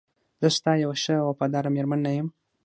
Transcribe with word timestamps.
زه 0.41 0.47
ستا 0.57 0.73
یوه 0.83 0.95
ښه 1.03 1.15
او 1.21 1.27
وفاداره 1.31 1.69
میرمن 1.75 1.99
نه 2.05 2.11
یم؟ 2.17 2.27